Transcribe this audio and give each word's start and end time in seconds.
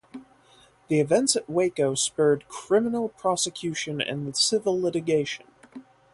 The 0.87 0.99
events 0.99 1.35
at 1.35 1.47
Waco 1.47 1.93
spurred 1.93 2.47
criminal 2.47 3.09
prosecution 3.09 4.01
and 4.01 4.35
civil 4.35 4.81
litigation. 4.81 5.45